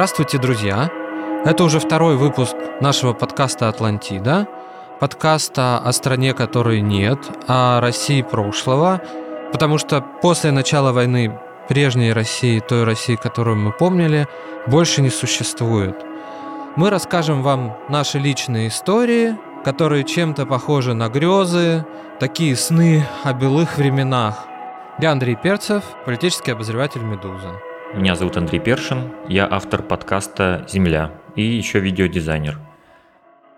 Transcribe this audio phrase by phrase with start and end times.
[0.00, 0.90] Здравствуйте, друзья!
[1.44, 4.48] Это уже второй выпуск нашего подкаста «Атлантида»,
[4.98, 9.02] подкаста о стране, которой нет, о России прошлого,
[9.52, 11.38] потому что после начала войны
[11.68, 14.26] прежней России, той России, которую мы помнили,
[14.66, 16.02] больше не существует.
[16.76, 21.84] Мы расскажем вам наши личные истории, которые чем-то похожи на грезы,
[22.18, 24.46] такие сны о былых временах.
[24.98, 27.50] Я Андрей Перцев, политический обозреватель «Медузы».
[27.92, 32.56] Меня зовут Андрей Першин, я автор подкаста «Земля» и еще видеодизайнер.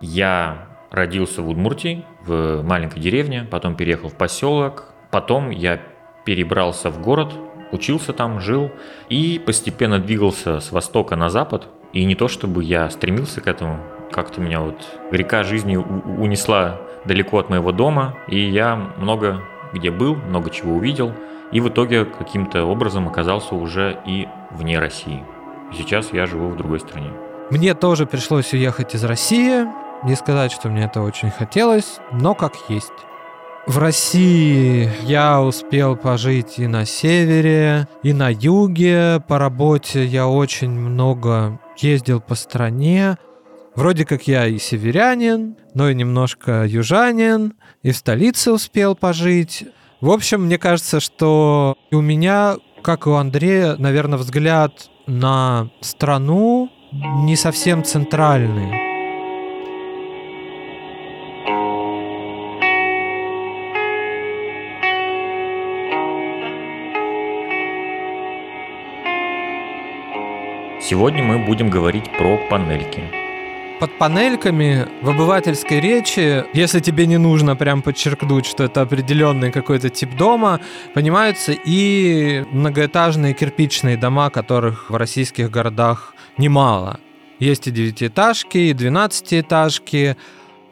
[0.00, 5.82] Я родился в Удмуртии, в маленькой деревне, потом переехал в поселок, потом я
[6.24, 7.34] перебрался в город,
[7.72, 8.70] учился там, жил
[9.10, 11.68] и постепенно двигался с востока на запад.
[11.92, 13.80] И не то чтобы я стремился к этому,
[14.10, 14.78] как-то меня вот
[15.10, 19.42] река жизни унесла далеко от моего дома, и я много
[19.74, 21.12] где был, много чего увидел–
[21.52, 25.24] и в итоге каким-то образом оказался уже и вне России.
[25.76, 27.10] Сейчас я живу в другой стране.
[27.50, 29.66] Мне тоже пришлось уехать из России.
[30.04, 32.92] Не сказать, что мне это очень хотелось, но как есть.
[33.66, 39.22] В России я успел пожить и на севере, и на юге.
[39.28, 43.18] По работе я очень много ездил по стране.
[43.76, 49.64] Вроде как я и северянин, но и немножко южанин, и в столице успел пожить.
[50.02, 56.70] В общем, мне кажется, что у меня, как и у Андрея, наверное, взгляд на страну
[56.90, 58.72] не совсем центральный.
[70.80, 73.04] Сегодня мы будем говорить про панельки
[73.82, 79.88] под панельками в обывательской речи, если тебе не нужно прям подчеркнуть, что это определенный какой-то
[79.90, 80.60] тип дома,
[80.94, 87.00] понимаются и многоэтажные кирпичные дома, которых в российских городах немало.
[87.40, 90.16] Есть и девятиэтажки, и двенадцатиэтажки,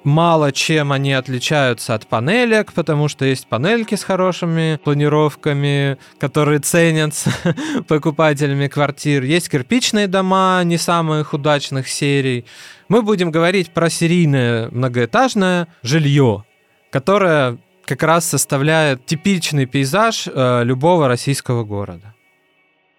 [0.04, 7.32] мало чем они отличаются от панелек, потому что есть панельки с хорошими планировками, которые ценятся
[7.88, 9.24] покупателями квартир.
[9.24, 12.46] Есть кирпичные дома не самых удачных серий.
[12.90, 16.44] Мы будем говорить про серийное многоэтажное жилье,
[16.90, 22.12] которое как раз составляет типичный пейзаж э, любого российского города.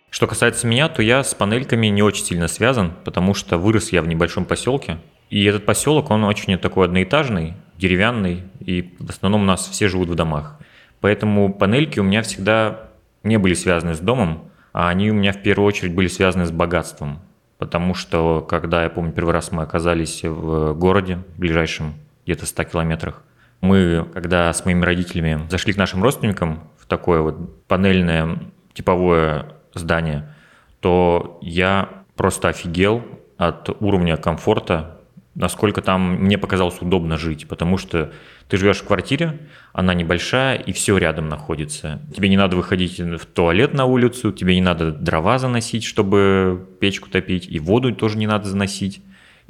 [0.09, 4.02] Что касается меня, то я с панельками не очень сильно связан, потому что вырос я
[4.02, 4.97] в небольшом поселке,
[5.29, 10.08] и этот поселок, он очень такой одноэтажный, деревянный, и в основном у нас все живут
[10.08, 10.58] в домах.
[11.02, 12.91] Поэтому панельки у меня всегда
[13.23, 16.52] не были связаны с домом, а они у меня в первую очередь были связаны с
[16.52, 17.19] богатством.
[17.61, 21.94] Потому что, когда, я помню, первый раз мы оказались в городе, ближайшем
[22.25, 23.22] где-то 100 километрах,
[23.61, 28.39] мы, когда с моими родителями зашли к нашим родственникам в такое вот панельное
[28.73, 29.45] типовое
[29.75, 30.33] здание,
[30.79, 33.03] то я просто офигел
[33.38, 34.99] от уровня комфорта,
[35.36, 38.12] насколько там мне показалось удобно жить, потому что
[38.47, 39.40] ты живешь в квартире,
[39.74, 42.02] она небольшая, и все рядом находится.
[42.16, 47.09] Тебе не надо выходить в туалет на улицу, тебе не надо дрова заносить, чтобы печку
[47.09, 49.02] топить, и воду тоже не надо заносить.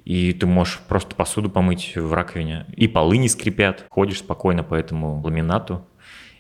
[0.04, 2.66] И ты можешь просто посуду помыть в раковине.
[2.76, 5.86] И полы не скрипят, ходишь спокойно по этому ламинату.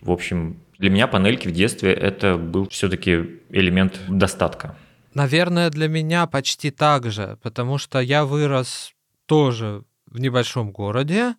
[0.02, 4.76] В общем, для меня панельки в детстве это был все-таки элемент достатка.
[5.14, 8.94] Наверное, для меня почти так же, потому что я вырос
[9.32, 11.36] тоже в небольшом городе.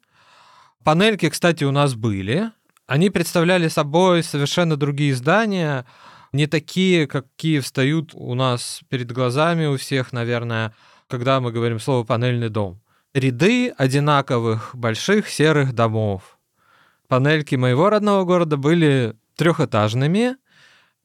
[0.82, 2.50] Панельки, кстати, у нас были.
[2.86, 5.84] Они представляли собой совершенно другие здания,
[6.32, 10.72] не такие, какие встают у нас перед глазами у всех, наверное,
[11.06, 12.80] когда мы говорим слово «панельный дом».
[13.12, 16.38] Ряды одинаковых больших серых домов.
[17.08, 20.36] Панельки моего родного города были трехэтажными.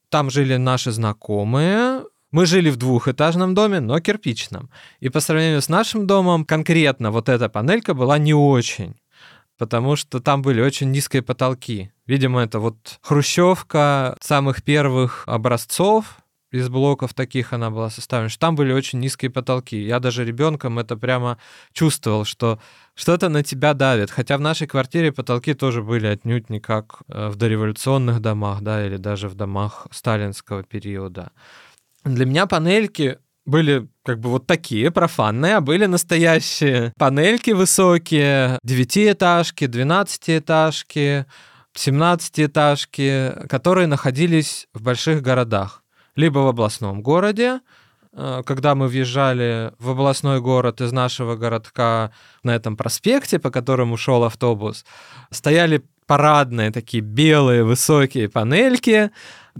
[0.08, 1.87] Там жили наши знакомые,
[2.30, 4.70] мы жили в двухэтажном доме, но кирпичном.
[5.00, 8.94] И по сравнению с нашим домом, конкретно вот эта панелька была не очень,
[9.56, 11.90] потому что там были очень низкие потолки.
[12.06, 16.20] Видимо, это вот хрущевка самых первых образцов,
[16.50, 19.76] из блоков таких она была составлена, что там были очень низкие потолки.
[19.76, 21.36] Я даже ребенком это прямо
[21.72, 22.58] чувствовал, что
[22.94, 24.10] что-то на тебя давит.
[24.10, 28.86] Хотя в нашей квартире потолки тоже были отнюдь не как э, в дореволюционных домах, да,
[28.86, 31.32] или даже в домах сталинского периода.
[32.14, 39.66] Для меня панельки были как бы вот такие профанные, а были настоящие панельки высокие, девятиэтажки,
[39.66, 41.26] двенадцатиэтажки,
[41.74, 45.82] семнадцатиэтажки, которые находились в больших городах.
[46.14, 47.60] Либо в областном городе,
[48.12, 52.12] э, когда мы въезжали в областной город из нашего городка
[52.42, 54.84] на этом проспекте, по которому шел автобус,
[55.30, 59.10] стояли парадные такие белые высокие панельки.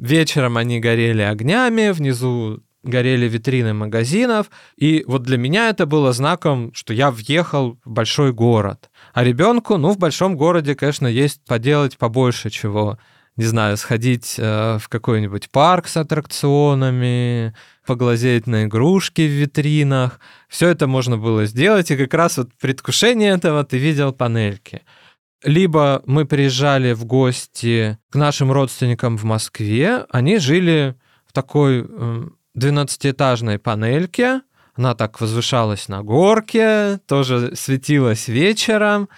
[0.00, 6.72] Вечером они горели огнями, внизу горели витрины магазинов, и вот для меня это было знаком,
[6.74, 8.88] что я въехал в большой город.
[9.12, 12.98] А ребенку, ну, в большом городе, конечно, есть поделать побольше чего
[13.38, 17.54] не знаю, сходить э, в какой-нибудь парк с аттракционами,
[17.86, 20.18] поглазеть на игрушки в витринах.
[20.48, 24.82] Все это можно было сделать, и как раз вот предвкушение этого ты видел панельки.
[25.44, 30.96] Либо мы приезжали в гости к нашим родственникам в Москве, они жили
[31.26, 31.82] в такой
[32.56, 34.42] 12-этажной эм, панельке,
[34.74, 39.08] она так возвышалась на горке, тоже светилась вечером,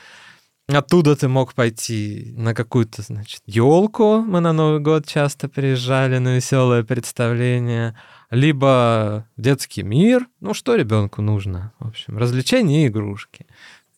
[0.72, 4.20] Оттуда ты мог пойти на какую-то, значит, елку.
[4.20, 7.96] Мы на Новый год часто приезжали на веселое представление.
[8.30, 10.28] Либо детский мир.
[10.40, 11.72] Ну, что ребенку нужно?
[11.80, 13.46] В общем, развлечения и игрушки.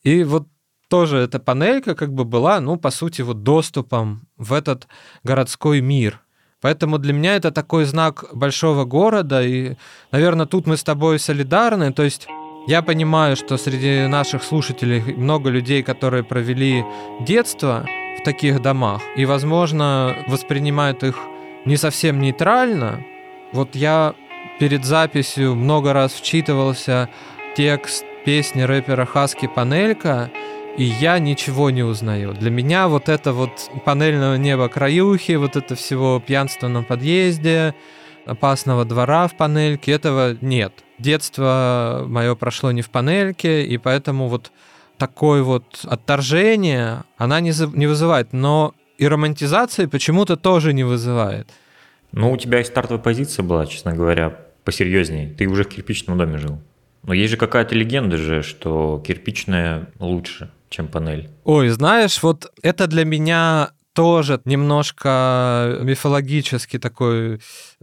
[0.02, 0.48] И вот
[0.93, 4.89] тоже эта панелька как бы была, ну, по сути, вот доступом в этот
[5.25, 6.21] городской мир.
[6.61, 9.77] Поэтому для меня это такой знак большого города, и,
[10.11, 11.94] наверное, тут мы с тобой солидарны.
[11.94, 12.29] То есть
[12.67, 16.85] я понимаю, что среди наших слушателей много людей, которые провели
[17.21, 17.87] детство
[18.21, 21.17] в таких домах и, возможно, воспринимают их
[21.65, 23.03] не совсем нейтрально.
[23.55, 24.15] Вот я
[24.61, 27.09] перед записью много раз вчитывался
[27.56, 30.31] текст песни рэпера Хаски Панелька,
[30.76, 32.32] и я ничего не узнаю.
[32.32, 37.74] Для меня вот это вот панельного неба краюхи, вот это всего пьянства на подъезде,
[38.24, 40.72] опасного двора в панельке, этого нет.
[40.98, 44.52] Детство мое прошло не в панельке, и поэтому вот
[44.96, 51.48] такое вот отторжение она не, за, не вызывает, но и романтизации почему-то тоже не вызывает.
[52.12, 55.28] Ну, у тебя и стартовая позиция была, честно говоря, посерьезнее.
[55.28, 56.60] Ты уже в кирпичном доме жил.
[57.04, 61.31] Но есть же какая-то легенда же, что кирпичная лучше, чем панель.
[61.44, 67.40] Ой, знаешь, вот это для меня тоже немножко мифологический такой.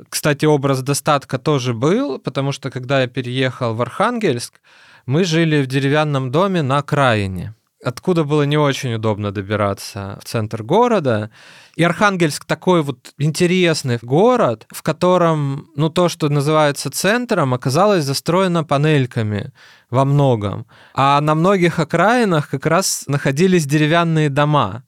[0.09, 4.59] Кстати, образ достатка тоже был, потому что когда я переехал в Архангельск,
[5.05, 7.53] мы жили в деревянном доме на окраине
[7.83, 11.29] откуда было не очень удобно добираться в центр города.
[11.75, 18.63] И Архангельск такой вот интересный город, в котором, ну, то, что называется центром, оказалось застроено
[18.63, 19.53] панельками
[19.89, 20.65] во многом.
[20.93, 24.83] А на многих окраинах как раз находились деревянные дома.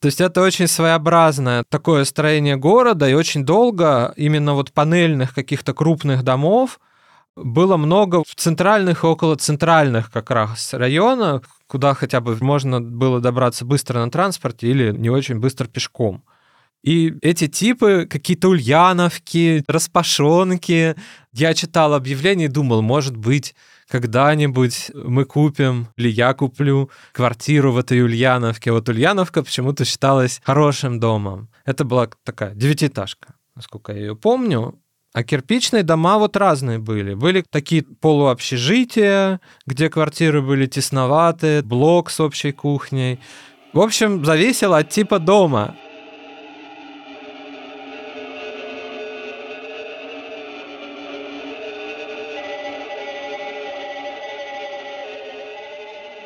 [0.00, 5.74] То есть это очень своеобразное такое строение города, и очень долго именно вот панельных каких-то
[5.74, 6.80] крупных домов
[7.36, 13.20] было много в центральных и около центральных как раз районах, куда хотя бы можно было
[13.20, 16.24] добраться быстро на транспорте или не очень быстро пешком.
[16.82, 20.96] И эти типы, какие-то ульяновки, распашонки.
[21.32, 23.54] Я читал объявления и думал, может быть,
[23.88, 28.72] когда-нибудь мы купим, или я куплю квартиру в этой Ульяновке.
[28.72, 31.50] Вот Ульяновка почему-то считалась хорошим домом.
[31.64, 34.76] Это была такая девятиэтажка, насколько я ее помню.
[35.12, 37.14] А кирпичные дома вот разные были.
[37.14, 43.18] Были такие полуобщежития, где квартиры были тесноватые, блок с общей кухней.
[43.72, 45.74] В общем, зависело от типа дома.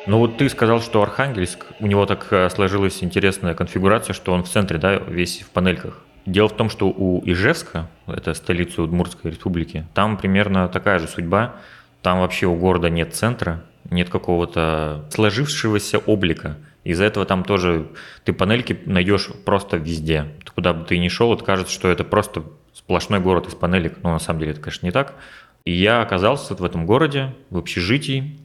[0.07, 4.43] Ну вот ты сказал, что Архангельск, у него так э, сложилась интересная конфигурация, что он
[4.43, 6.04] в центре, да, весь в панельках.
[6.25, 11.55] Дело в том, что у Ижевска, это столица Удмуртской республики, там примерно такая же судьба.
[12.01, 16.57] Там вообще у города нет центра, нет какого-то сложившегося облика.
[16.83, 17.87] Из-за этого там тоже
[18.23, 20.25] ты панельки найдешь просто везде.
[20.53, 23.97] Куда бы ты ни шел, это кажется, что это просто сплошной город из панелек.
[24.03, 25.15] Но на самом деле это, конечно, не так.
[25.63, 28.37] И я оказался в этом городе, в общежитии,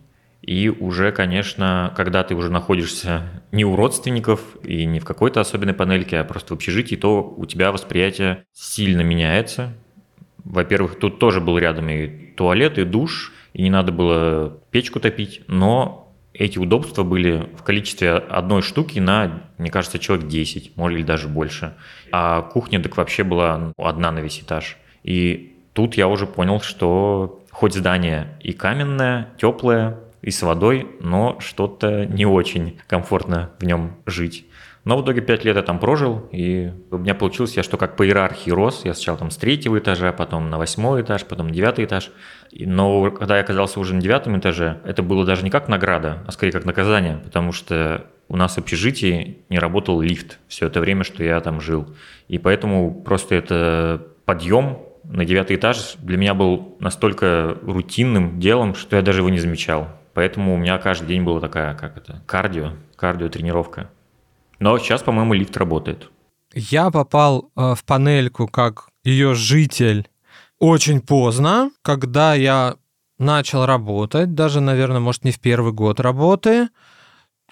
[0.50, 5.74] и уже, конечно, когда ты уже находишься не у родственников и не в какой-то особенной
[5.74, 9.72] панельке, а просто в общежитии, то у тебя восприятие сильно меняется.
[10.42, 15.42] Во-первых, тут тоже был рядом и туалет, и душ, и не надо было печку топить,
[15.46, 21.06] но эти удобства были в количестве одной штуки на, мне кажется, человек 10, может, или
[21.06, 21.74] даже больше.
[22.10, 24.78] А кухня так вообще была ну, одна на весь этаж.
[25.04, 31.36] И тут я уже понял, что хоть здание и каменное, теплое, и с водой, но
[31.40, 34.46] что-то не очень комфортно в нем жить.
[34.84, 37.96] Но в итоге 5 лет я там прожил, и у меня получилось, я что как
[37.96, 38.82] по иерархии рос.
[38.84, 42.10] Я сначала там с третьего этажа, потом на восьмой этаж, потом на девятый этаж.
[42.52, 46.32] Но когда я оказался уже на девятом этаже, это было даже не как награда, а
[46.32, 51.04] скорее как наказание, потому что у нас в общежитии не работал лифт все это время,
[51.04, 51.94] что я там жил.
[52.28, 58.96] И поэтому просто это подъем на девятый этаж для меня был настолько рутинным делом, что
[58.96, 59.88] я даже его не замечал.
[60.14, 63.90] Поэтому у меня каждый день была такая, как это, кардио, кардио-тренировка.
[64.58, 66.10] Но сейчас, по-моему, лифт работает.
[66.54, 70.08] Я попал э, в панельку как ее житель
[70.58, 72.76] очень поздно, когда я
[73.18, 76.68] начал работать, даже, наверное, может, не в первый год работы.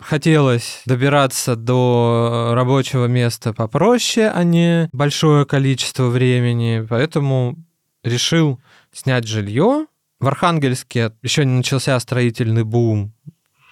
[0.01, 7.57] Хотелось добираться до рабочего места попроще, а не большое количество времени, поэтому
[8.05, 8.61] решил
[8.93, 9.87] снять жилье.
[10.21, 13.13] В Архангельске еще не начался строительный бум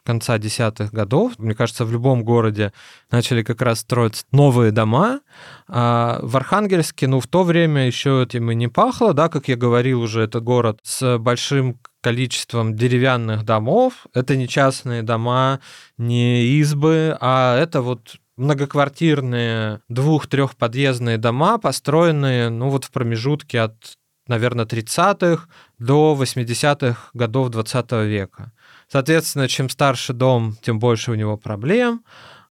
[0.07, 1.33] конца десятых годов.
[1.37, 2.73] Мне кажется, в любом городе
[3.11, 5.21] начали как раз строить новые дома.
[5.69, 9.57] А в Архангельске, ну, в то время еще этим и не пахло, да, как я
[9.57, 14.07] говорил уже, это город с большим количеством деревянных домов.
[14.15, 15.61] Это не частные дома,
[15.99, 23.97] не избы, а это вот многоквартирные двух-трехподъездные дома, построенные, ну, вот в промежутке от
[24.29, 28.53] наверное, 30-х до 80-х годов 20 века.
[28.89, 32.05] Соответственно, чем старше дом, тем больше у него проблем.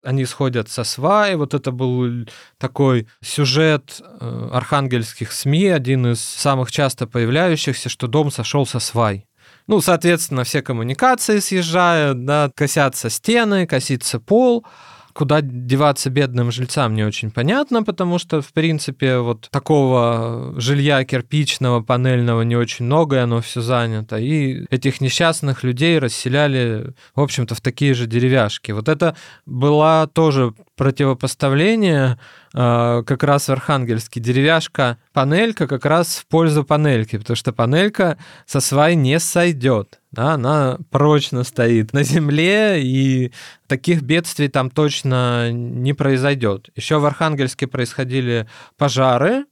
[0.02, 1.35] Они сходят со сваи.
[1.35, 2.26] Вот это был
[2.59, 9.26] такой сюжет э, архангельских СМИ, один из самых часто появляющихся, что дом сошел со свай.
[9.66, 14.66] Ну, соответственно, все коммуникации съезжают, да, косятся стены, косится пол
[15.14, 21.80] куда деваться бедным жильцам не очень понятно, потому что, в принципе, вот такого жилья кирпичного,
[21.80, 24.18] панельного не очень много, и оно все занято.
[24.18, 28.73] И этих несчастных людей расселяли, в общем-то, в такие же деревяшки.
[28.73, 29.16] Вот это
[29.47, 32.18] была тоже противопоставление
[32.54, 34.20] как раз в Архангельске.
[34.20, 40.00] Деревяшка, панелька как раз в пользу панельки, потому что панелька со свай не сойдет.
[40.12, 43.32] Да, она прочно стоит на земле, и
[43.66, 46.68] таких бедствий там точно не произойдет.
[46.76, 48.46] Еще в Архангельске происходили
[48.78, 49.46] пожары.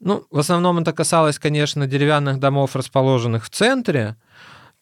[0.00, 4.16] Ну, в основном это касалось, конечно, деревянных домов, расположенных в центре.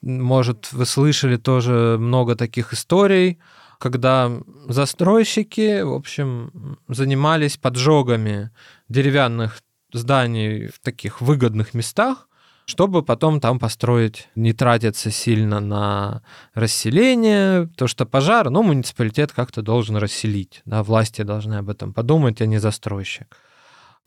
[0.00, 3.38] Может, вы слышали тоже много таких историй
[3.78, 4.30] когда
[4.68, 8.50] застройщики, в общем, занимались поджогами
[8.88, 9.60] деревянных
[9.92, 12.28] зданий в таких выгодных местах,
[12.66, 19.62] чтобы потом там построить, не тратиться сильно на расселение, то что пожар, ну, муниципалитет как-то
[19.62, 23.36] должен расселить, да, власти должны об этом подумать, а не застройщик.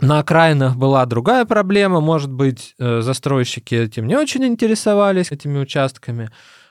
[0.01, 6.29] На окраинах была другая проблема, может быть, э, застройщики этим не очень интересовались, этими участками,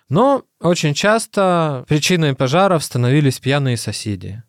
[0.09, 4.43] но очень часто причиной пожаров становились пьяные соседи.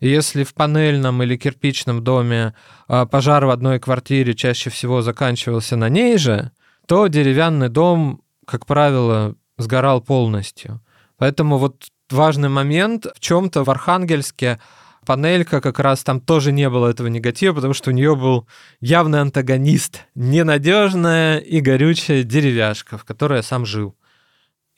[0.00, 2.54] И если в панельном или кирпичном доме
[2.86, 6.52] а, пожар в одной квартире чаще всего заканчивался на ней же,
[6.86, 10.80] то деревянный дом, как правило, сгорал полностью.
[11.16, 14.60] Поэтому вот важный момент в чем-то в Архангельске
[15.04, 18.46] панелька как раз там тоже не было этого негатива, потому что у нее был
[18.80, 23.96] явный антагонист, ненадежная и горючая деревяшка, в которой я сам жил.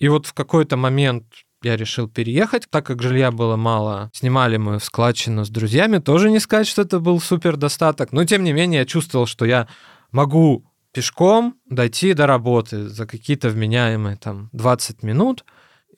[0.00, 1.24] И вот в какой-то момент
[1.62, 4.10] я решил переехать, так как жилья было мало.
[4.14, 5.98] Снимали мы в складчину с друзьями.
[5.98, 8.12] Тоже не сказать, что это был супер достаток.
[8.12, 9.68] Но тем не менее я чувствовал, что я
[10.10, 15.44] могу пешком дойти до работы за какие-то вменяемые там 20 минут.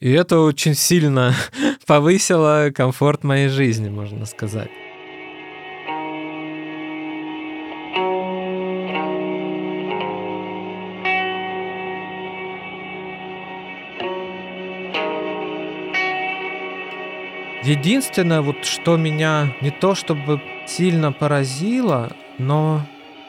[0.01, 1.33] И это очень сильно
[1.87, 4.71] повысило комфорт моей жизни, можно сказать.
[17.62, 22.85] Единственное, вот что меня не то чтобы сильно поразило, но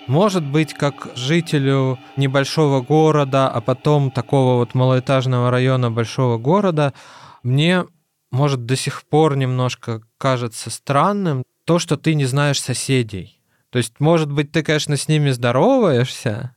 [0.08, 6.94] может быть, как жителю небольшого города, а потом такого вот малоэтажного района большого города,
[7.44, 7.86] мне,
[8.32, 13.40] может, до сих пор немножко кажется странным то, что ты не знаешь соседей.
[13.70, 16.53] То есть, может быть, ты, конечно, с ними здороваешься,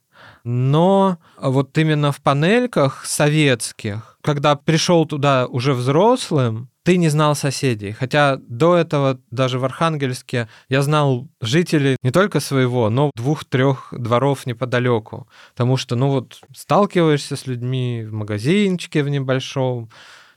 [0.46, 7.90] но вот именно в панельках советских, когда пришел туда уже взрослым, ты не знал соседей.
[7.90, 14.46] Хотя до этого даже в Архангельске я знал жителей не только своего, но двух-трех дворов
[14.46, 15.26] неподалеку.
[15.50, 19.90] Потому что, ну вот, сталкиваешься с людьми в магазинчике в небольшом,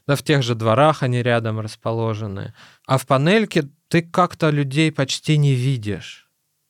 [0.07, 2.55] да в тех же дворах они рядом расположены.
[2.87, 6.28] А в панельке ты как-то людей почти не видишь.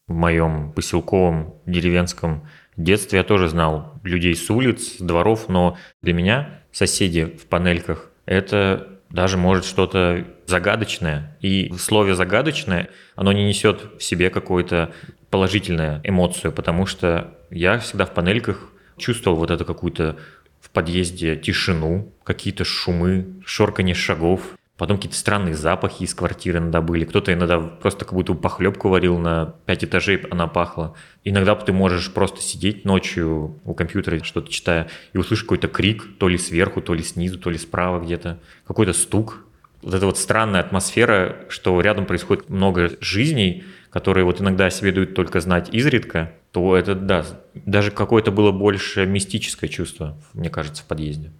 [0.09, 6.13] В моем поселковом деревенском детстве я тоже знал людей с улиц, с дворов, но для
[6.13, 11.37] меня соседи в панельках— это даже может что-то загадочное.
[11.41, 14.91] И в слове «загадочное» оно не несет в себе какую-то
[15.29, 20.17] положительную эмоцию, потому что я всегда в панельках чувствовал вот это какую-то
[20.59, 27.03] в подъезде тишину, какие-то шумы, шорканье шагов, Потом какие-то странные запахи из квартиры иногда были.
[27.03, 30.95] Кто-то иногда просто как будто похлебку варил на 5 этажей, она пахла.
[31.25, 36.29] Иногда ты можешь просто сидеть ночью у компьютера, что-то читая, и услышать какой-то крик, то
[36.29, 38.39] ли сверху, то ли снизу, то ли справа где-то.
[38.65, 39.43] Какой-то стук.
[39.81, 44.93] Вот эта вот странная атмосфера, что рядом происходит много жизней, которые вот иногда о себе
[44.93, 50.83] дают только знать изредка, то это, да, даже какое-то было больше мистическое чувство, мне кажется,
[50.83, 51.33] в подъезде.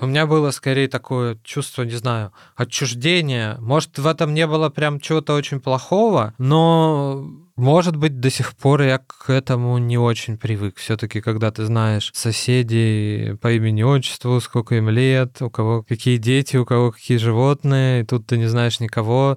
[0.00, 3.56] У меня было скорее такое чувство, не знаю, отчуждения.
[3.60, 7.22] Может, в этом не было прям чего-то очень плохого, но
[7.56, 10.78] может быть, до сих пор я к этому не очень привык.
[10.78, 16.56] Все-таки, когда ты знаешь соседей по имени отчеству, сколько им лет, у кого какие дети,
[16.56, 19.36] у кого какие животные, и тут ты не знаешь никого,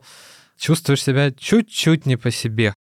[0.57, 2.73] чувствуешь себя чуть-чуть не по себе.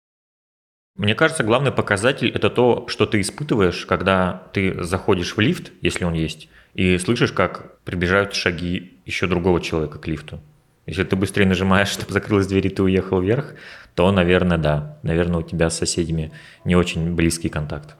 [0.97, 6.05] Мне кажется, главный показатель– это то, что ты испытываешь, когда ты заходишь в лифт, если
[6.05, 10.41] он есть, и слышишь, как приближаются шаги еще другого человека к лифту.
[10.85, 13.55] Если ты быстрее нажимаешь, чтобы закрылась дверь, и ты уехал вверх,
[13.95, 14.99] то, наверное, да.
[15.03, 16.33] Наверное, у тебя с соседями
[16.65, 17.97] не очень близкий контакт.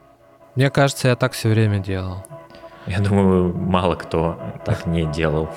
[0.55, 2.25] Мне кажется, я так все время делал.
[2.85, 5.49] Я думаю, мало кто так не делал.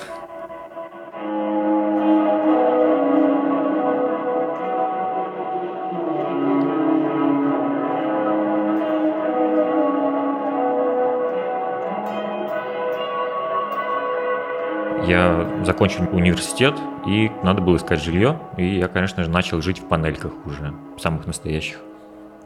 [15.06, 16.74] Я закончил университет,
[17.06, 21.26] и надо было искать жилье, и я, конечно же, начал жить в панельках уже, самых
[21.26, 21.78] настоящих.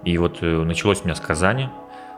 [0.04, 1.68] И вот э, началось у меня с Казани,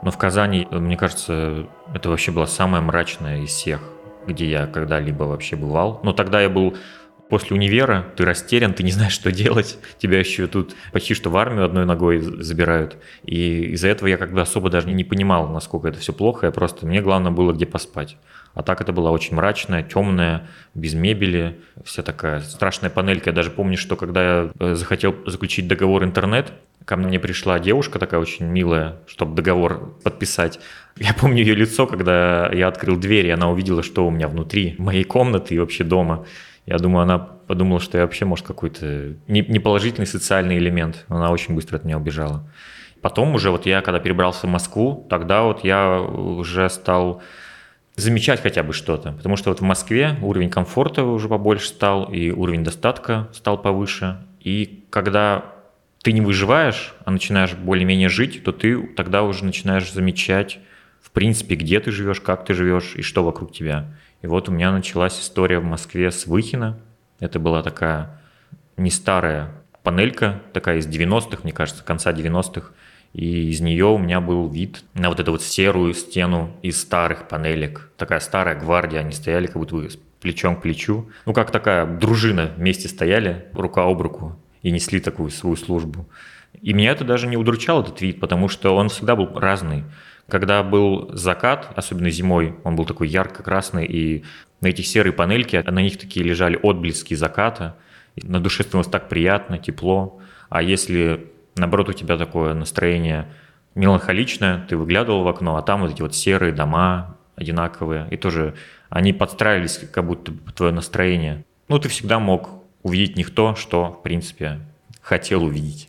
[0.02, 3.80] но в Казани, мне кажется, это вообще была самая мрачная из всех,
[4.26, 6.00] где я когда-либо вообще бывал.
[6.02, 6.76] Но тогда я был
[7.32, 9.78] после универа, ты растерян, ты не знаешь, что делать.
[9.96, 12.98] Тебя еще тут почти что в армию одной ногой забирают.
[13.24, 16.44] И из-за этого я как бы особо даже не понимал, насколько это все плохо.
[16.44, 18.18] Я просто, мне главное было где поспать.
[18.52, 23.30] А так это была очень мрачная, темная, без мебели, вся такая страшная панелька.
[23.30, 26.52] Я даже помню, что когда я э, захотел заключить договор интернет,
[26.84, 30.60] ко мне пришла девушка такая очень милая, чтобы договор подписать.
[30.98, 34.74] Я помню ее лицо, когда я открыл дверь, и она увидела, что у меня внутри
[34.76, 36.26] моей комнаты и вообще дома.
[36.66, 41.04] Я думаю, она подумала, что я вообще, может, какой-то неположительный социальный элемент.
[41.08, 42.48] Она очень быстро от меня убежала.
[43.00, 47.20] Потом уже вот я, когда перебрался в Москву, тогда вот я уже стал
[47.96, 49.12] замечать хотя бы что-то.
[49.12, 54.18] Потому что вот в Москве уровень комфорта уже побольше стал, и уровень достатка стал повыше.
[54.40, 55.44] И когда
[56.02, 60.58] ты не выживаешь, а начинаешь более-менее жить, то ты тогда уже начинаешь замечать,
[61.00, 63.96] в принципе, где ты живешь, как ты живешь и что вокруг тебя.
[64.22, 66.78] И вот у меня началась история в Москве с Выхина.
[67.20, 68.20] Это была такая
[68.76, 69.50] не старая
[69.82, 72.70] панелька, такая из 90-х, мне кажется, конца 90-х
[73.12, 77.28] и из нее у меня был вид на вот эту вот серую стену из старых
[77.28, 77.90] панелек.
[77.96, 79.86] Такая старая гвардия, они стояли как будто
[80.20, 81.10] плечом к плечу.
[81.26, 86.08] Ну, как такая дружина вместе стояли, рука об руку, и несли такую свою службу.
[86.62, 89.84] И меня это даже не удручал, этот вид, потому что он всегда был разный.
[90.28, 94.24] Когда был закат, особенно зимой, он был такой ярко-красный, и
[94.60, 97.76] на этих серые панельки, на них такие лежали отблески заката.
[98.16, 100.20] На душе становилось так приятно, тепло.
[100.48, 103.28] А если наоборот, у тебя такое настроение
[103.74, 108.54] меланхоличное, ты выглядывал в окно, а там вот эти вот серые дома одинаковые, и тоже
[108.90, 111.44] они подстраивались как будто бы твое настроение.
[111.68, 112.50] Ну, ты всегда мог
[112.82, 114.60] увидеть не то, что, в принципе,
[115.00, 115.88] хотел увидеть.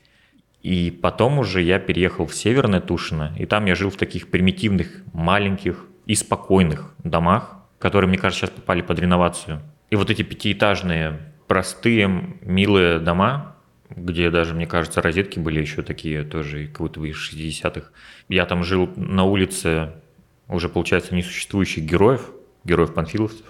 [0.63, 5.03] И потом уже я переехал в Северное Тушино, и там я жил в таких примитивных,
[5.11, 9.61] маленьких и спокойных домах, которые, мне кажется, сейчас попали под реновацию.
[9.89, 13.57] И вот эти пятиэтажные, простые, милые дома,
[13.89, 17.89] где даже, мне кажется, розетки были еще такие тоже, как будто бы из 60-х.
[18.29, 19.91] Я там жил на улице
[20.47, 22.31] уже, получается, несуществующих героев,
[22.63, 23.45] героев-панфиловцев.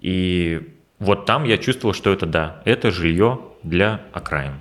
[0.00, 4.54] И вот там я чувствовал, что это да, это жилье для окраин.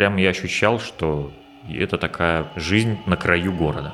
[0.00, 1.30] Прямо я ощущал, что
[1.68, 3.92] это такая жизнь на краю города.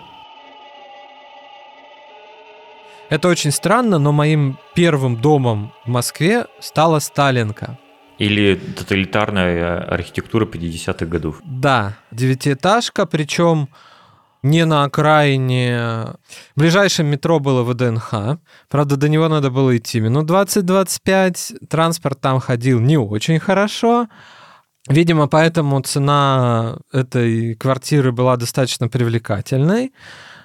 [3.09, 7.77] Это очень странно, но моим первым домом в Москве стала Сталинка.
[8.19, 11.41] Или тоталитарная архитектура 50-х годов.
[11.43, 13.69] Да, девятиэтажка, причем
[14.45, 16.15] не на окраине.
[16.55, 18.39] В ближайшем метро было ВДНХ.
[18.69, 21.67] Правда, до него надо было идти минут 20-25.
[21.67, 24.07] Транспорт там ходил не очень хорошо.
[24.89, 29.93] Видимо, поэтому цена этой квартиры была достаточно привлекательной.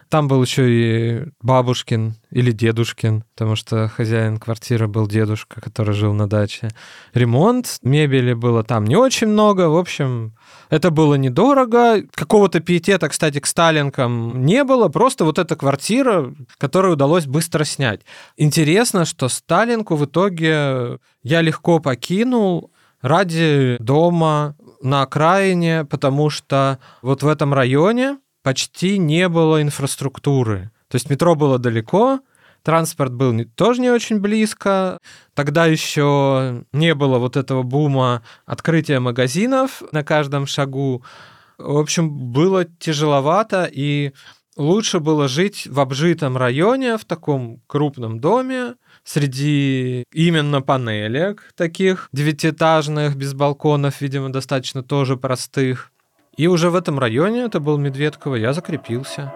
[0.10, 6.12] Там был еще и бабушкин или дедушкин, потому что хозяин квартиры был дедушка, который жил
[6.12, 6.68] на даче.
[7.14, 9.70] Ремонт, мебели было там не очень много.
[9.70, 10.36] В общем,
[10.70, 12.04] это было недорого.
[12.14, 14.90] Какого-то пиетета, кстати, к Сталинкам не было.
[14.90, 18.02] Просто вот эта квартира, которую удалось быстро снять.
[18.36, 22.72] Интересно, что Сталинку в итоге я легко покинул
[23.02, 30.72] ради дома на окраине, потому что вот в этом районе почти не было инфраструктуры.
[30.88, 32.20] То есть метро было далеко,
[32.64, 34.98] транспорт был не, тоже не очень близко.
[35.34, 41.04] Тогда еще не было вот этого бума открытия магазинов на каждом шагу.
[41.58, 44.14] В общем, было тяжеловато, и
[44.58, 53.16] лучше было жить в обжитом районе, в таком крупном доме, среди именно панелек таких девятиэтажных,
[53.16, 55.92] без балконов, видимо, достаточно тоже простых.
[56.38, 59.34] И уже в этом районе, это был Медведково, я закрепился.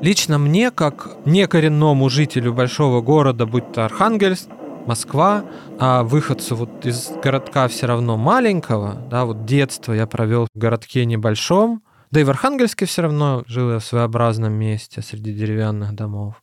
[0.00, 4.48] Лично мне, как некоренному жителю большого города, будь то Архангельск,
[4.88, 5.44] Москва,
[5.78, 11.04] а выходцу вот из городка все равно маленького, да, вот детство я провел в городке
[11.04, 16.42] небольшом, да и в Архангельске все равно жил я в своеобразном месте среди деревянных домов.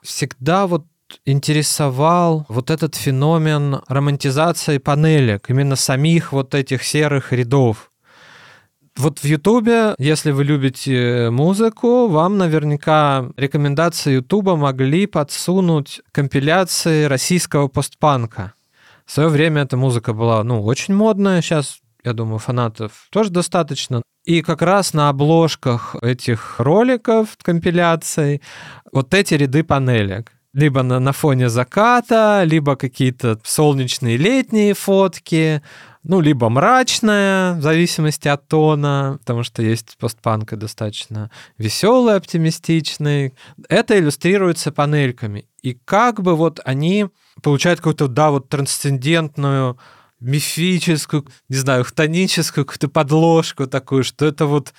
[0.00, 0.86] Всегда вот
[1.24, 7.89] интересовал вот этот феномен романтизации панелек, именно самих вот этих серых рядов.
[9.00, 17.68] Вот в Ютубе, если вы любите музыку, вам наверняка рекомендации Ютуба могли подсунуть компиляции российского
[17.68, 18.52] постпанка.
[19.06, 24.02] В свое время эта музыка была, ну, очень модная, сейчас, я думаю, фанатов тоже достаточно.
[24.26, 28.42] И как раз на обложках этих роликов, компиляций,
[28.92, 35.62] вот эти ряды панелек либо на, на фоне заката, либо какие-то солнечные летние фотки,
[36.02, 43.34] ну, либо мрачная, в зависимости от тона, потому что есть постпанк и достаточно веселый, оптимистичный.
[43.68, 45.46] Это иллюстрируется панельками.
[45.62, 47.08] И как бы вот они
[47.42, 49.78] получают какую-то, да, вот трансцендентную
[50.20, 54.72] мифическую, не знаю, хтоническую какую-то подложку такую, что это вот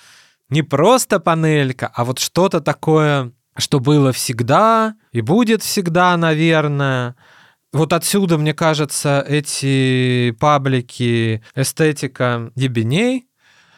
[0.48, 7.16] не просто панелька, а вот что-то такое, что было всегда и будет всегда, наверное,
[7.72, 13.28] вот отсюда, мне кажется, эти паблики эстетика ебеней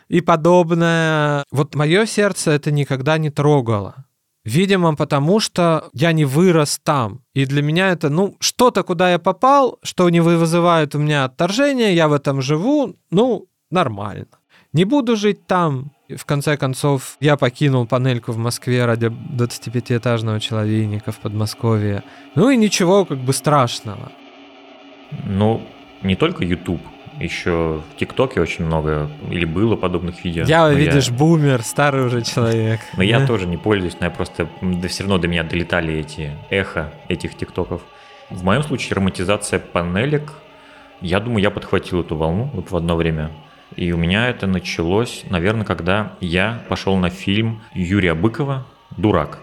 [0.09, 1.45] и подобное.
[1.51, 4.07] Вот мое сердце это никогда не трогало.
[4.45, 7.23] Видимо, потому что я не вырос там.
[7.33, 11.95] И для меня это, ну, что-то, куда я попал, что не вызывает у меня отторжение,
[11.95, 14.27] я в этом живу, ну, нормально.
[14.75, 21.13] Не буду жить там, в конце концов, я покинул панельку в Москве ради 25-этажного человейника
[21.13, 22.03] в Подмосковье.
[22.35, 24.13] Ну и ничего как бы страшного.
[25.25, 25.63] Ну,
[26.03, 26.83] не только YouTube,
[27.19, 30.45] еще в ТикТоке очень много или было подобных видео.
[30.45, 31.15] Я, видишь, я...
[31.15, 32.81] бумер, старый уже человек.
[32.95, 33.05] Но да?
[33.05, 36.93] я тоже не пользуюсь, но я просто да, все равно до меня долетали эти эхо
[37.09, 37.83] этих ТикТоков.
[38.31, 40.33] В моем случае романтизация панелек,
[41.01, 43.31] я думаю, я подхватил эту волну вот в одно время.
[43.77, 49.41] И у меня это началось, наверное, когда я пошел на фильм Юрия Быкова «Дурак».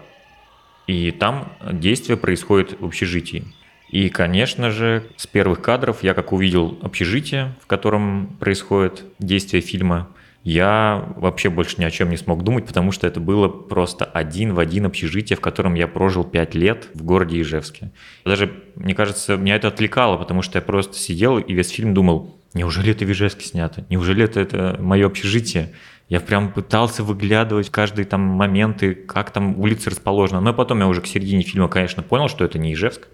[0.86, 3.44] И там действие происходит в общежитии.
[3.88, 10.08] И, конечно же, с первых кадров я как увидел общежитие, в котором происходит действие фильма,
[10.44, 14.54] я вообще больше ни о чем не смог думать, потому что это было просто один
[14.54, 17.92] в один общежитие, в котором я прожил пять лет в городе Ижевске.
[18.24, 22.36] Даже, мне кажется, меня это отвлекало, потому что я просто сидел и весь фильм думал,
[22.54, 23.84] неужели это в Ижевске снято?
[23.88, 25.72] Неужели это, это мое общежитие?
[26.08, 30.40] Я прям пытался выглядывать каждый там моменты, как там улица расположена.
[30.40, 33.08] Но потом я уже к середине фильма, конечно, понял, что это не Ижевск.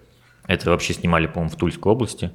[0.47, 2.31] Это вообще снимали, по-моему, в Тульской области.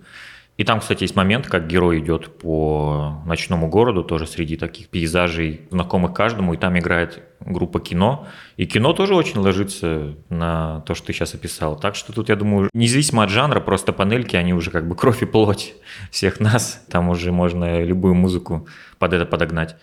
[0.57, 5.62] И там, кстати, есть момент, как герой идет по ночному городу, тоже среди таких пейзажей,
[5.71, 8.27] знакомых каждому, и там играет группа кино.
[8.57, 11.79] И кино тоже очень ложится на то, что ты сейчас описал.
[11.79, 15.23] Так что тут, я думаю, независимо от жанра, просто панельки, они уже как бы кровь
[15.23, 15.75] и плоть
[16.11, 16.85] всех нас.
[16.91, 18.67] Там уже можно любую музыку
[18.99, 19.77] под это подогнать.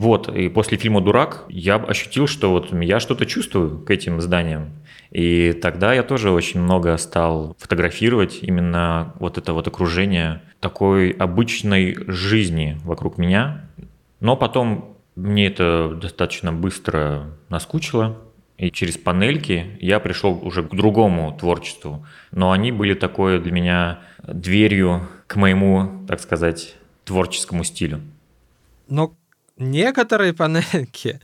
[0.00, 4.70] Вот, и после фильма «Дурак» я ощутил, что вот я что-то чувствую к этим зданиям.
[5.10, 11.98] И тогда я тоже очень много стал фотографировать именно вот это вот окружение такой обычной
[12.06, 13.68] жизни вокруг меня.
[14.20, 18.18] Но потом мне это достаточно быстро наскучило,
[18.56, 22.06] и через панельки я пришел уже к другому творчеству.
[22.30, 28.02] Но они были такой для меня дверью к моему, так сказать, творческому стилю.
[28.88, 29.14] Но
[29.56, 31.20] некоторые панельки,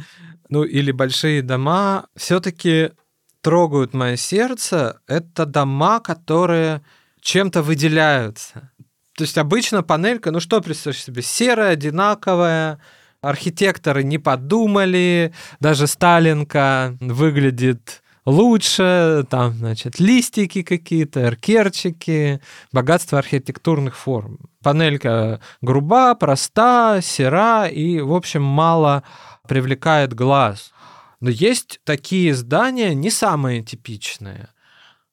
[0.48, 2.92] ну или большие дома, все-таки
[3.40, 6.82] трогают мое сердце, это дома, которые
[7.20, 8.70] чем-то выделяются.
[9.14, 12.80] То есть обычно панелька, ну что представляешь себе, серая, одинаковая,
[13.28, 22.40] архитекторы не подумали, даже Сталинка выглядит лучше, там, значит, листики какие-то, эркерчики,
[22.72, 24.38] богатство архитектурных форм.
[24.62, 29.04] Панелька груба, проста, сера и, в общем, мало
[29.48, 30.72] привлекает глаз.
[31.20, 34.48] Но есть такие здания, не самые типичные.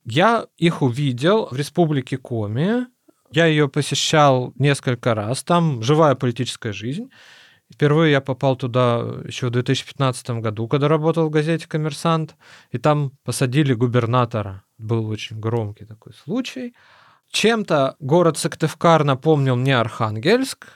[0.06, 2.88] Я их увидел в Республике Коми.
[3.32, 5.44] Я ее посещал несколько раз.
[5.44, 7.10] Там живая политическая жизнь.
[7.74, 12.36] Впервые я попал туда еще в 2015 году, когда работал в газете «Коммерсант»,
[12.72, 14.64] и там посадили губернатора.
[14.78, 16.76] Был очень громкий такой случай.
[17.32, 20.68] Чем-то город Сыктывкар напомнил мне Архангельск.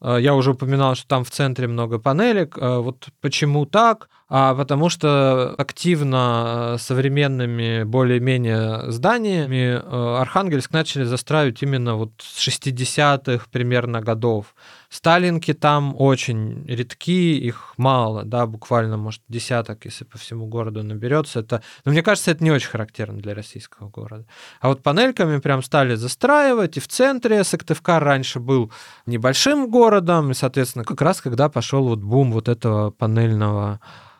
[0.00, 2.58] Э, я уже упоминал, что там в центре много панелек.
[2.58, 4.08] Э, вот почему так?
[4.32, 9.82] а потому что активно э, современными более-менее зданиями
[10.20, 14.54] Архангельск начали застраивать именно вот с 60-х примерно годов.
[14.90, 21.40] Сталинки там очень редки, их мало, да, буквально, может, десяток, если по всему городу наберется.
[21.40, 24.26] Это, но мне кажется, это не очень характерно для российского города.
[24.60, 28.72] А вот панельками прям стали застраивать, и в центре Сыктывкар раньше был
[29.06, 33.78] небольшим городом, и, соответственно, как раз когда пошел вот бум вот этого панельного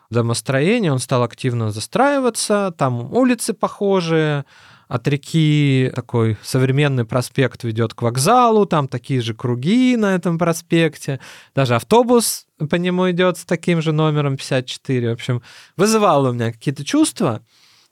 [0.09, 4.45] домостроения, он стал активно застраиваться, там улицы похожие,
[4.91, 11.21] от реки такой современный проспект ведет к вокзалу, там такие же круги на этом проспекте,
[11.55, 15.09] даже автобус по нему идет с таким же номером 54.
[15.09, 15.41] В общем,
[15.77, 17.41] вызывало у меня какие-то чувства.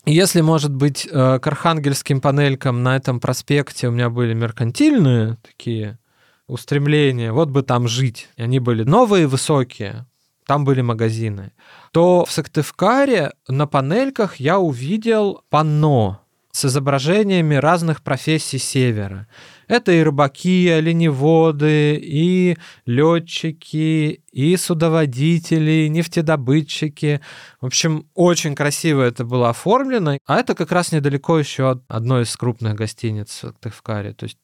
[0.06, 6.00] Если, может быть, э, к архангельским панелькам на этом проспекте у меня были меркантильные такие
[6.48, 8.28] устремления, вот бы там жить.
[8.36, 10.06] И они были новые, высокие,
[10.46, 11.54] там были магазины,
[11.94, 16.20] то в Сыктывкаре на панельках я увидел панно
[16.52, 19.28] с изображениями разных профессий севера.
[19.68, 27.22] Это и рыбаки, и оленеводы, и летчики, и судоводители, и нефтедобытчики.
[27.62, 30.18] В общем, очень красиво это было оформлено.
[30.26, 34.14] А это как раз недалеко еще от одной из крупных гостиниц в Сыктывкаре.
[34.14, 34.40] То есть,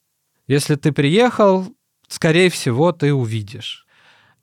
[0.46, 1.66] если ты приехал,
[2.06, 3.84] скорее всего, ты увидишь.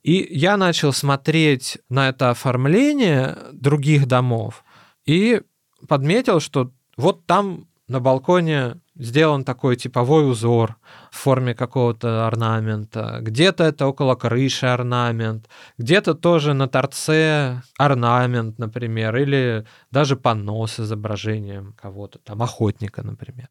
[0.04, 4.66] И я начал смотреть на это оформление других домов
[5.06, 5.42] и
[5.88, 10.78] подметил, что вот там на балконе сделан такой типовой узор
[11.12, 13.20] в форме какого-то орнамента.
[13.22, 20.80] Где-то это около крыши орнамент, где-то тоже на торце орнамент, например, или даже панно с
[20.80, 23.50] изображением кого-то, там охотника, например.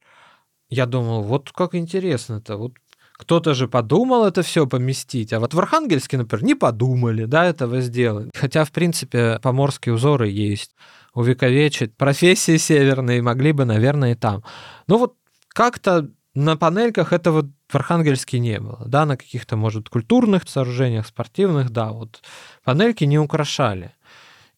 [0.68, 2.72] Я думал, вот как интересно-то, вот
[3.12, 7.80] кто-то же подумал это все поместить, а вот в Архангельске, например, не подумали, да, этого
[7.80, 8.30] сделать.
[8.34, 10.74] Хотя, в принципе, поморские узоры есть,
[11.14, 14.42] увековечить профессии северные могли бы, наверное, и там.
[14.86, 15.14] Ну вот
[15.48, 21.70] как-то на панельках этого в Архангельске не было, да, на каких-то, может, культурных сооружениях, спортивных,
[21.70, 22.22] да, вот
[22.64, 23.92] панельки не украшали.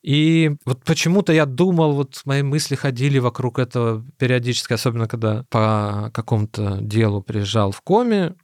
[0.03, 6.11] И вот почему-то я думал, вот мои мысли ходили вокруг этого периодически, особенно когда по
[6.13, 8.35] какому-то делу приезжал в коме,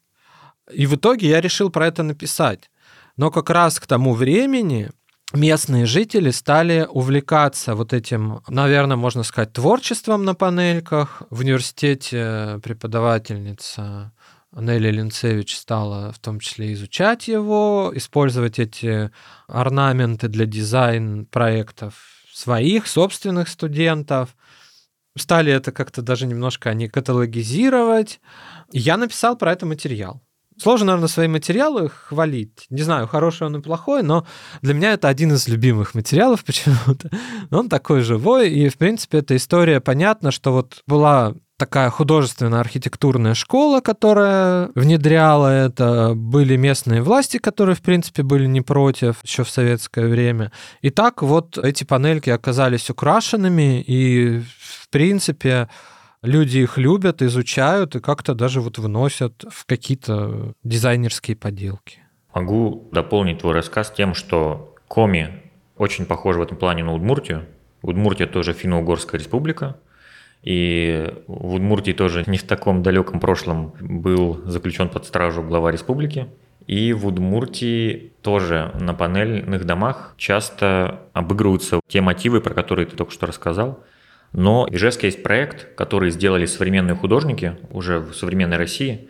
[0.72, 2.70] и в итоге я решил про это написать.
[3.16, 4.90] Но как раз к тому времени
[5.32, 11.22] местные жители стали увлекаться вот этим, наверное, можно сказать, творчеством на панельках.
[11.30, 14.12] В университете преподавательница
[14.52, 19.10] Нелли Линцевич стала в том числе изучать его, использовать эти
[19.46, 21.94] орнаменты для дизайн-проектов
[22.32, 24.36] своих собственных студентов.
[25.16, 28.20] Стали это как-то даже немножко они каталогизировать.
[28.72, 30.22] Я написал про это материал.
[30.60, 32.66] Сложно, наверное, свои материалы хвалить.
[32.68, 34.26] Не знаю, хороший он и плохой, но
[34.60, 37.10] для меня это один из любимых материалов почему-то.
[37.50, 43.34] Он такой живой, и, в принципе, эта история понятна, что вот была такая художественная архитектурная
[43.34, 46.12] школа, которая внедряла это.
[46.14, 50.52] Были местные власти, которые, в принципе, были не против еще в советское время.
[50.82, 55.68] И так вот эти панельки оказались украшенными, и, в принципе,
[56.22, 62.00] люди их любят, изучают и как-то даже вот вносят в какие-то дизайнерские поделки.
[62.34, 65.42] Могу дополнить твой рассказ тем, что Коми
[65.76, 67.46] очень похож в этом плане на Удмуртию.
[67.82, 69.76] Удмуртия тоже финно-угорская республика.
[70.42, 76.28] И в Удмуртии тоже не в таком далеком прошлом был заключен под стражу глава республики.
[76.66, 83.12] И в Удмуртии тоже на панельных домах часто обыгрываются те мотивы, про которые ты только
[83.12, 83.82] что рассказал.
[84.32, 89.08] Но в Ижевске есть проект, который сделали современные художники уже в современной России.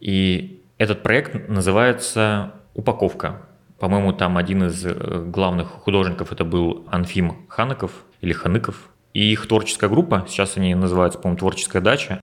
[0.00, 3.42] И этот проект называется «Упаковка».
[3.78, 8.90] По-моему, там один из э, главных художников это был Анфим Ханыков или Ханыков.
[9.12, 12.20] И их творческая группа, сейчас они называются, по-моему, «Творческая дача»,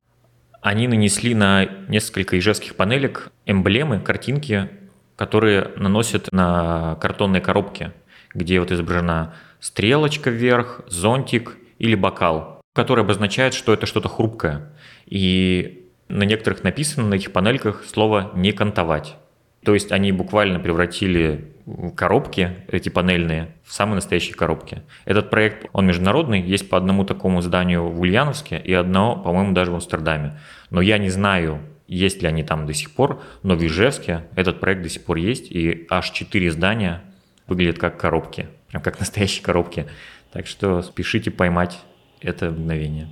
[0.61, 4.69] они нанесли на несколько ижевских панелек эмблемы, картинки,
[5.15, 7.91] которые наносят на картонные коробки,
[8.33, 14.69] где вот изображена стрелочка вверх, зонтик или бокал, который обозначает, что это что-то хрупкое.
[15.05, 19.15] И на некоторых написано на этих панельках слово «не кантовать».
[19.63, 21.53] То есть они буквально превратили
[21.95, 24.83] коробки, эти панельные, в самые настоящие коробки.
[25.05, 29.71] Этот проект, он международный, есть по одному такому зданию в Ульяновске и одно, по-моему, даже
[29.71, 30.39] в Амстердаме.
[30.69, 34.59] Но я не знаю, есть ли они там до сих пор, но в Ижевске этот
[34.59, 37.01] проект до сих пор есть, и аж четыре здания
[37.47, 39.87] выглядят как коробки, прям как настоящие коробки.
[40.31, 41.79] Так что спешите поймать
[42.21, 43.07] это мгновение.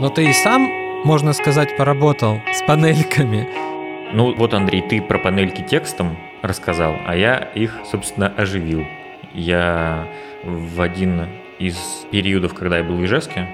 [0.00, 0.62] Но ты и сам,
[1.04, 3.48] можно сказать, поработал с панельками.
[4.12, 8.84] Ну вот, Андрей, ты про панельки текстом рассказал, а я их, собственно, оживил.
[9.32, 10.06] Я
[10.44, 11.26] в один
[11.58, 11.76] из
[12.12, 13.48] периодов, когда я был в Ижевске,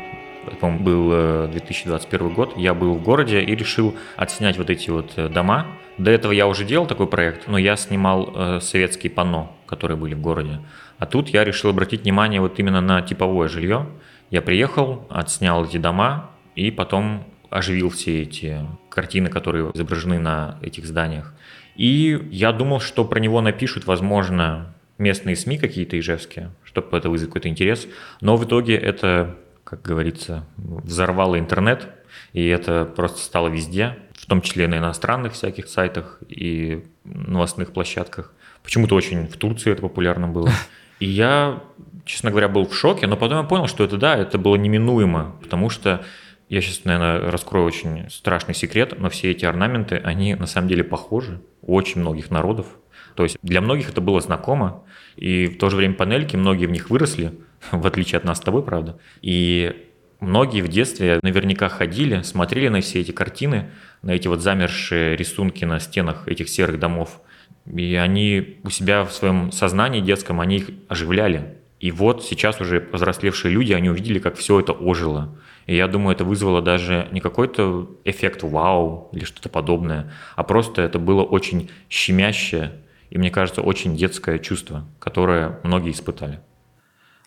[0.60, 5.12] по-моему, был 2021 э, год, я был в городе и решил отснять вот эти вот
[5.16, 5.66] э, дома.
[5.98, 10.14] До этого я уже делал такой проект, но я снимал э, советские панно, которые были
[10.14, 10.60] в городе.
[10.98, 13.86] А тут я решил обратить внимание вот именно на типовое жилье.
[14.30, 20.86] Я приехал, отснял эти дома и потом оживил все эти картины, которые изображены на этих
[20.86, 21.34] зданиях.
[21.76, 27.30] И я думал, что про него напишут, возможно, местные СМИ какие-то ижевские, чтобы это вызвать
[27.30, 27.88] какой-то интерес.
[28.20, 31.88] Но в итоге это как говорится, взорвало интернет,
[32.32, 38.32] и это просто стало везде, в том числе на иностранных всяких сайтах и новостных площадках.
[38.62, 40.50] Почему-то очень в Турции это популярно было.
[41.00, 41.62] И я,
[42.04, 45.34] честно говоря, был в шоке, но потом я понял, что это да, это было неминуемо,
[45.40, 46.04] потому что
[46.50, 50.84] я сейчас, наверное, раскрою очень страшный секрет, но все эти орнаменты, они на самом деле
[50.84, 52.66] похожи у очень многих народов.
[53.14, 54.84] То есть для многих это было знакомо,
[55.16, 57.32] и в то же время панельки, многие в них выросли,
[57.72, 58.98] в отличие от нас с тобой, правда.
[59.22, 59.86] И
[60.20, 63.70] многие в детстве наверняка ходили, смотрели на все эти картины,
[64.02, 67.20] на эти вот замершие рисунки на стенах этих серых домов.
[67.66, 71.56] И они у себя в своем сознании детском, они их оживляли.
[71.78, 75.38] И вот сейчас уже взрослевшие люди, они увидели, как все это ожило.
[75.66, 80.82] И я думаю, это вызвало даже не какой-то эффект вау или что-то подобное, а просто
[80.82, 82.72] это было очень щемящее
[83.10, 86.40] и, мне кажется, очень детское чувство, которое многие испытали.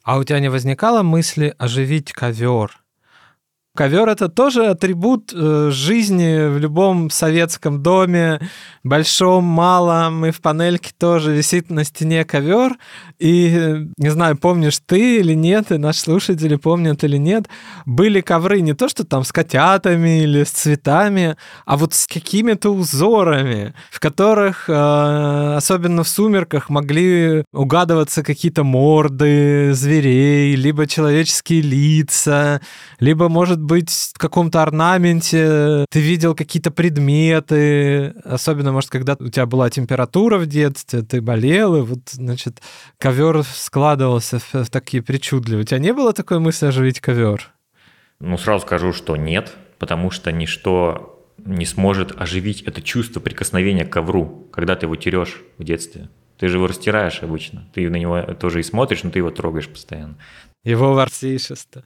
[0.03, 2.82] А у тебя не возникало мысли оживить ковер?
[3.75, 8.39] Ковер это тоже атрибут э, жизни в любом советском доме,
[8.83, 12.77] большом, малом, и в панельке тоже висит на стене ковер.
[13.17, 17.47] И не знаю, помнишь ты или нет, и наши слушатели помнят или нет,
[17.87, 22.69] были ковры не то, что там с котятами или с цветами, а вот с какими-то
[22.69, 32.61] узорами, в которых, э, особенно в сумерках, могли угадываться какие-то морды зверей, либо человеческие лица,
[32.99, 39.45] либо, может быть, в каком-то орнаменте ты видел какие-то предметы, особенно, может, когда у тебя
[39.45, 42.61] была температура в детстве, ты болел, и вот, значит,
[42.97, 45.63] ковер складывался в, в такие причудливые.
[45.63, 47.51] У тебя не было такой мысли оживить ковер?
[48.19, 53.91] Ну, сразу скажу, что нет, потому что ничто не сможет оживить это чувство прикосновения к
[53.91, 56.09] ковру, когда ты его терешь в детстве.
[56.37, 57.67] Ты же его растираешь обычно.
[57.73, 60.17] Ты на него тоже и смотришь, но ты его трогаешь постоянно.
[60.63, 61.83] Его ворсишество.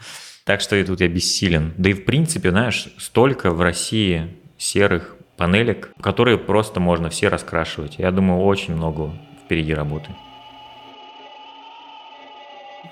[0.47, 1.73] Так что и тут я бессилен.
[1.77, 7.95] Да и в принципе, знаешь, столько в России серых панелек, которые просто можно все раскрашивать.
[7.97, 9.11] Я думаю, очень много
[9.43, 10.15] впереди работы.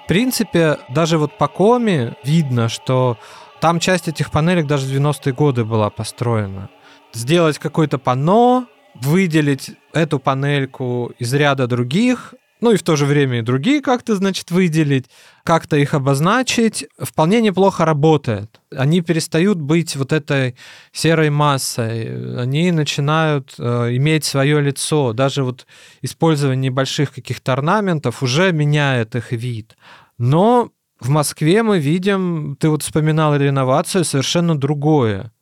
[0.04, 3.18] В принципе, даже вот по коме видно, что
[3.62, 6.70] там часть этих панелек даже в 90-е годы была построена.
[7.14, 13.40] Сделать какое-то панно, выделить эту панельку из ряда других, ну и в то же время
[13.40, 15.06] и другие как-то, значит, выделить,
[15.44, 18.62] как-то их обозначить, вполне неплохо работает.
[18.72, 20.56] Они перестают быть вот этой
[20.92, 25.14] серой массой, они начинают э, иметь свое лицо.
[25.14, 25.68] Даже вот
[26.02, 29.76] использование небольших каких-то орнаментов уже меняет их вид.
[30.18, 35.34] Но в Москве мы видим, ты вот вспоминал реновацию, совершенно другое.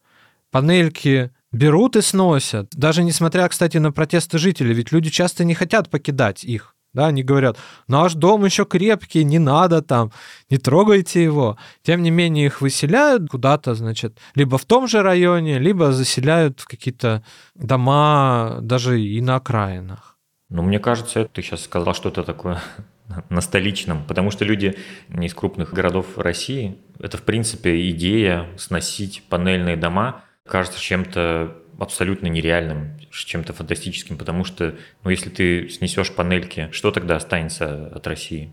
[0.52, 2.69] Панельки берут и сносят.
[2.71, 6.76] Даже несмотря, кстати, на протесты жителей, ведь люди часто не хотят покидать их.
[6.93, 10.12] Да, они говорят, наш дом еще крепкий, не надо там,
[10.49, 11.58] не трогайте его.
[11.82, 16.67] Тем не менее, их выселяют куда-то, значит, либо в том же районе, либо заселяют в
[16.67, 17.23] какие-то
[17.56, 20.17] дома даже и на окраинах.
[20.50, 22.62] Ну, мне кажется, ты сейчас сказал что-то такое
[23.29, 24.75] на столичном, потому что люди
[25.10, 33.00] из крупных городов России, это, в принципе, идея сносить панельные дома, кажется чем-то абсолютно нереальным,
[33.12, 38.52] чем-то фантастическим, потому что, ну, если ты снесешь панельки, что тогда останется от России?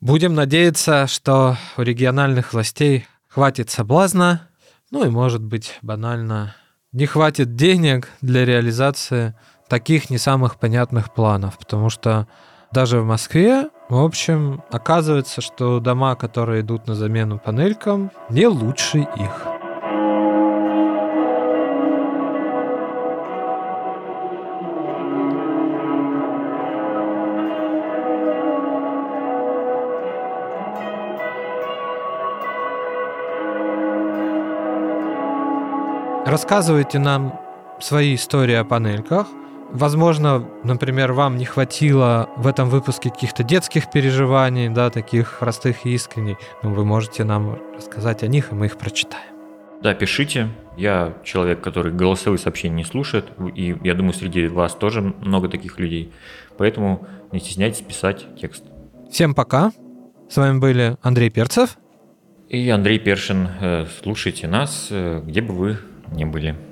[0.00, 4.48] Будем надеяться, что у региональных властей хватит соблазна,
[4.90, 6.54] ну и, может быть, банально,
[6.92, 9.34] не хватит денег для реализации
[9.68, 12.28] таких не самых понятных планов, потому что
[12.72, 18.98] даже в Москве, в общем, оказывается, что дома, которые идут на замену панелькам, не лучше
[18.98, 19.57] их.
[36.28, 37.40] Рассказывайте нам
[37.80, 39.28] свои истории о панельках.
[39.72, 45.94] Возможно, например, вам не хватило в этом выпуске каких-то детских переживаний, да, таких простых и
[45.94, 46.36] искренних.
[46.62, 49.32] Но вы можете нам рассказать о них, и мы их прочитаем.
[49.80, 50.50] Да, пишите.
[50.76, 53.24] Я человек, который голосовые сообщения не слушает,
[53.54, 56.12] и я думаю, среди вас тоже много таких людей.
[56.58, 58.64] Поэтому не стесняйтесь писать текст.
[59.10, 59.72] Всем пока.
[60.28, 61.78] С вами были Андрей Перцев
[62.50, 63.48] и Андрей Першин.
[63.60, 65.78] Э, слушайте нас, э, где бы вы
[66.12, 66.67] ни были.